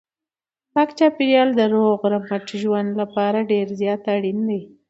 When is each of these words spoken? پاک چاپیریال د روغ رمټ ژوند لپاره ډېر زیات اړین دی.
پاک 0.73 0.89
چاپیریال 0.99 1.49
د 1.55 1.61
روغ 1.73 1.99
رمټ 2.11 2.47
ژوند 2.61 2.89
لپاره 3.01 3.47
ډېر 3.51 3.67
زیات 3.81 4.03
اړین 4.15 4.39
دی. 4.49 4.61